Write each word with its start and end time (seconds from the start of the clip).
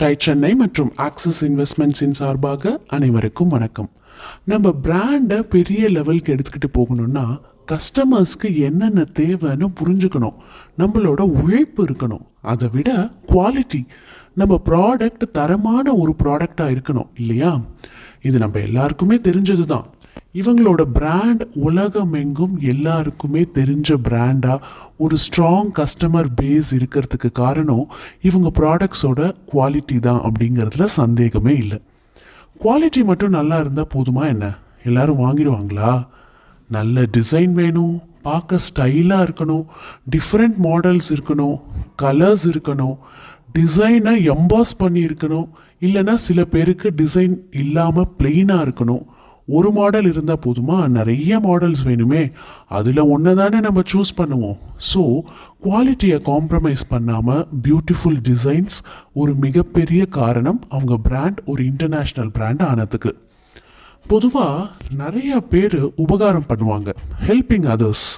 Tight 0.00 0.18
Chennai 0.18 0.54
மற்றும் 0.54 0.92
axis 0.96 1.44
இன்வெஸ்ட்மெண்ட்ஸின் 1.44 2.10
சார்பாக 2.10 2.80
அனைவருக்கும் 2.88 3.48
வணக்கம். 3.48 3.90
நம்ம 4.44 4.74
பிராண்டை 4.82 5.40
பெரிய 5.40 5.88
லெவலுக்கு 5.88 6.34
எடுத்துக்கிட்டு 6.34 6.78
போகணும்னா 6.78 7.40
கஸ்டமர்ஸ்க்கு 7.66 8.58
என்னென்ன 8.58 9.04
தேவைன்னு 9.12 9.66
புரிஞ்சுக்கணும். 9.80 10.36
நம்மளோட 10.78 11.20
உழைப்பு 11.20 11.84
இருக்கணும். 11.84 12.24
அதை 12.40 12.68
விட 12.72 13.10
குவாலிட்டி 13.26 13.84
நம்ம 14.34 14.60
ப்ராடக்ட் 14.64 15.30
தரமான 15.32 15.94
ஒரு 15.94 16.14
ப்ராடக்டாக 16.24 16.76
இருக்கணும் 16.76 17.08
இல்லையா? 17.14 17.60
இது 18.22 18.38
நம்ம 18.38 18.58
எல்லாருக்குமே 18.58 19.16
தெரிஞ்சது 19.16 19.64
தான் 19.64 19.86
இவங்களோட 20.34 20.82
பிராண்ட் 20.82 21.42
உலகமெங்கும் 21.54 22.60
எல்லாருக்குமே 22.60 23.42
தெரிஞ்ச 23.54 23.94
பிராண்டாக 23.94 24.66
ஒரு 24.96 25.16
ஸ்ட்ராங் 25.16 25.70
கஸ்டமர் 25.78 26.28
பேஸ் 26.40 26.70
இருக்கிறதுக்கு 26.70 27.32
காரணம் 27.32 27.90
இவங்க 28.22 28.50
ப்ராடக்ட்ஸோட 28.60 29.34
குவாலிட்டி 29.52 29.98
தான் 30.00 30.20
அப்படிங்கிறதுல 30.20 30.84
சந்தேகமே 30.84 31.54
இல்லை. 31.54 31.80
குவாலிட்டி 32.60 33.04
மட்டும் 33.04 33.30
நல்லா 33.30 33.58
இருந்தால் 33.60 33.92
போதுமா 33.94 34.26
என்ன? 34.26 34.58
எல்லாரும் 34.84 35.18
வாங்கிடுவாங்களா? 35.18 36.06
நல்ல 36.68 37.00
டிசைன் 37.00 37.52
வேணும் 37.52 38.02
பார்க்க 38.22 38.58
ஸ்டைலாக 38.66 39.26
இருக்கணும் 39.26 39.64
டிஃப்ரெண்ட் 40.10 40.58
மாடல்ஸ் 40.62 41.10
இருக்கணும் 41.10 41.60
கலர்ஸ் 42.02 42.44
இருக்கணும் 42.44 42.96
டிசைனை 43.58 44.14
எம்பாஸ் 44.34 44.78
பண்ணி 44.78 45.04
இருக்கணும் 45.04 45.48
இல்லைன்னா 45.80 46.14
சில 46.14 46.44
பேருக்கு 46.44 46.90
டிசைன் 46.96 47.36
இல்லாமல் 47.50 48.12
பிளெயினாக 48.18 48.64
இருக்கணும். 48.66 49.04
ஒரு 49.46 49.70
மாடல் 49.70 50.04
இருந்தால் 50.04 50.42
போதுமா? 50.46 50.88
நிறைய 50.88 51.38
மாடல்ஸ் 51.38 51.84
வேணுமே. 51.84 52.32
அதில் 52.68 52.98
ஒன்று 52.98 53.36
தானே 53.36 53.60
நம்ம 53.60 53.80
சூஸ் 53.92 54.12
பண்ணுவோம். 54.16 54.58
ஸோ 54.94 55.20
குவாலிட்டியை 55.62 56.18
காம்ப்ரமைஸ் 56.30 56.84
பண்ணாமல் 56.88 57.46
பியூட்டிஃபுல் 57.62 58.20
டிசைன்ஸ் 58.28 58.76
ஒரு 59.12 59.34
மிகப்பெரிய 59.34 60.06
காரணம் 60.06 60.60
அவங்க 60.68 60.96
பிராண்ட் 60.96 61.40
ஒரு 61.46 61.62
இன்டர்நேஷ்னல் 61.62 62.30
பிராண்ட் 62.32 62.62
ஆனதுக்கு. 62.62 63.16
பொதுவாக 64.06 64.70
நிறைய 64.96 65.40
பேர் 65.40 65.92
உபகாரம் 65.96 66.48
பண்ணுவாங்க. 66.48 66.88
Helping 67.26 67.68
others 67.76 68.08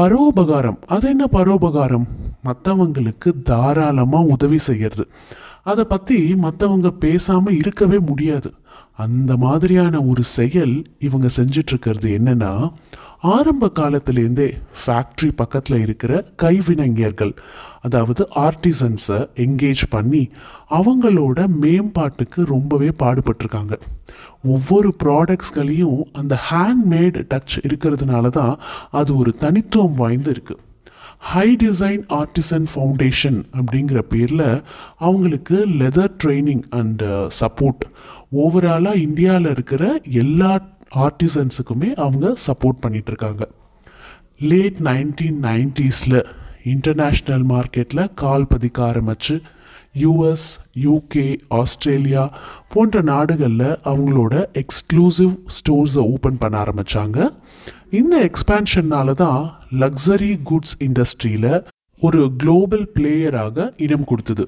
பரோபகாரம். 0.00 0.78
அது 0.86 1.08
என்ன 1.08 1.28
பரோபகாரம்? 1.32 2.06
மற்றவங்களுக்கு 2.44 3.42
தாராளமாக 3.42 4.24
உதவி 4.24 4.58
செய்கிறது 4.58 5.08
அதை 5.66 5.84
பற்றி 5.84 6.18
மற்றவங்க 6.34 6.88
பேசாமல் 7.04 7.58
இருக்கவே 7.60 7.98
முடியாது. 7.98 8.50
அந்த 9.04 9.32
மாதிரியான 9.36 10.02
ஒரு 10.02 10.22
செயல் 10.36 10.74
இவங்க 10.98 11.26
செஞ்சிட்ருக்கிறது 11.36 12.10
என்னென்னா 12.18 12.52
ஆரம்ப 13.34 13.70
காலத்திலேருந்தே 13.74 14.46
ஃபேக்ட்ரி 14.80 15.30
பக்கத்தில் 15.36 15.78
இருக்கிற 15.80 16.12
கைவினைஞர்கள் 16.42 17.32
அதாவது 17.80 18.22
ஆர்டிசன்ஸை 18.46 19.18
என்கேஜ் 19.44 19.84
பண்ணி 19.90 20.22
அவங்களோட 20.70 21.38
மேம்பாட்டுக்கு 21.62 22.40
ரொம்பவே 22.44 22.90
பாடுபட்டிருக்காங்க. 23.02 23.74
ஒவ்வொரு 24.44 24.90
ப்ராடக்ட்ஸ்களையும் 25.04 26.02
அந்த 26.12 26.34
ஹேண்ட்மேட் 26.50 27.18
டச் 27.32 27.56
இருக்கிறதுனால 27.68 28.28
தான் 28.28 28.54
அது 28.90 29.16
ஒரு 29.16 29.32
தனித்துவம் 29.34 29.98
வாய்ந்து 30.02 30.30
இருக்குது 30.32 30.62
ஹை 31.30 31.48
டிசைன் 31.56 32.02
ஆர்டிசன் 32.14 32.66
ஃபவுண்டேஷன் 32.72 33.38
அப்படிங்கிற 33.56 34.00
பேரில் 34.08 34.46
அவங்களுக்கு 34.98 35.58
லெதர் 35.80 36.14
ட்ரைனிங் 36.24 36.64
அண்ட் 36.72 37.04
சப்போர்ட் 37.40 37.84
ஓவராலாக 38.36 39.02
இந்தியாவில் 39.02 39.50
இருக்கிற 39.50 39.84
எல்லா 40.20 40.52
ஆர்டிசன்ஸுக்குமே 41.00 41.90
அவங்க 41.96 42.26
சப்போர்ட் 42.46 42.82
பண்ணிகிட்ருக்காங்க 42.82 43.44
லேட் 44.42 44.80
நைன்டீன் 44.84 45.38
நைன்டிஸில் 45.44 46.20
இன்டர்நேஷ்னல் 46.64 47.44
மார்க்கெட்டில் 47.50 48.10
கால் 48.14 48.50
பதிக்க 48.54 48.78
ஆரம்பித்து 48.82 49.34
யூஎஸ் 50.02 50.48
யூகே 50.84 51.26
ஆஸ்திரேலியா 51.60 52.24
போன்ற 52.68 53.02
நாடுகளில் 53.02 53.70
அவங்களோட 53.92 54.34
எக்ஸ்க்ளூசிவ் 54.62 55.34
ஸ்டோர்ஸை 55.56 56.04
ஓப்பன் 56.12 56.38
பண்ண 56.38 56.56
ஆரம்பித்தாங்க 56.64 57.18
இந்த 57.90 58.30
எக்ஸ்பேன்ஷன்னால 58.30 59.14
தான் 59.14 59.40
லக்ஸரி 59.80 60.32
குட்ஸ் 60.50 60.76
இண்டஸ்ட்ரியில் 60.78 61.50
ஒரு 62.02 62.20
குளோபல் 62.38 62.86
பிளேயராக 62.94 63.72
இடம் 63.76 64.04
கொடுத்தது. 64.04 64.44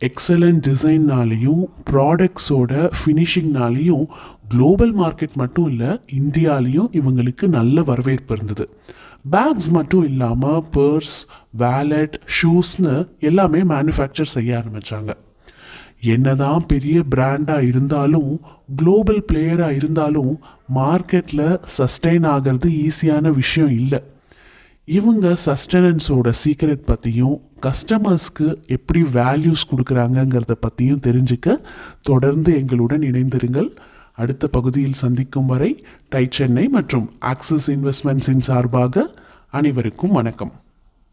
எக்ஸலண்ட் 0.00 0.60
டிசைன்னாலேயும் 0.66 1.62
ப்ராடக்ட்ஸோட 1.90 2.90
ஃபினிஷிங்னாலேயும் 2.98 4.06
குளோபல் 4.48 4.98
மார்க்கெட் 4.98 5.34
மட்டும் 5.34 5.68
இல்லை 5.68 6.00
இந்தியாலேயும் 6.18 6.90
இவங்களுக்கு 6.92 7.46
நல்ல 7.46 7.82
வரவேற்பு 7.82 8.34
இருந்தது. 8.34 8.68
பேக்ஸ் 9.30 9.70
மட்டும் 9.70 10.04
இல்லாமல் 10.04 10.64
பர்ஸ் 10.72 11.16
வேலட் 11.50 12.20
ஷூஸ்னு 12.36 13.08
எல்லாமே 13.20 13.62
மேனுஃபேக்சர் 13.62 14.34
செய்ய 14.36 14.62
ஆரம்பித்தாங்க 14.62 15.14
என்னதான் 16.00 16.66
பெரிய 16.66 17.02
பிராண்டாக 17.02 17.64
இருந்தாலும் 17.64 18.40
குளோபல் 18.76 19.24
பிளேயராக 19.32 19.76
இருந்தாலும் 19.76 20.40
மார்க்கெட்டில் 20.74 21.60
சஸ்டெயின் 21.78 22.26
ஆகிறது 22.26 22.70
ஈஸியான 22.86 23.30
விஷயம் 23.30 23.70
இல்லை. 23.70 24.02
இவங்க 24.96 25.36
சஸ்டனன்ஸோட 25.46 26.32
சீக்ரெட் 26.44 26.86
பற்றியும் 26.86 27.40
கஸ்டமர்ஸ்க்கு 27.62 28.46
எப்படி 28.66 29.02
வேல்யூஸ் 29.02 29.64
கொடுக்குறாங்கங்கிறத 29.70 30.52
பற்றியும் 30.52 31.00
தெரிஞ்சுக்க 31.00 31.56
தொடர்ந்து 32.02 32.56
எங்களுடன் 32.56 33.00
இணைந்திருங்கள். 33.00 33.68
அடுத்த 34.14 34.48
பகுதியில் 34.48 34.92
சந்திக்கும் 34.92 35.46
வரை 35.46 35.84
டை 36.08 36.26
சென்னை 36.30 36.68
மற்றும் 36.68 37.10
ஆக்சிஸ் 37.18 37.70
இன்வெஸ்ட்மெண்ட்ஸின் 37.70 38.46
சார்பாக 38.48 39.14
அனைவருக்கும் 39.50 40.10
வணக்கம். 40.10 40.52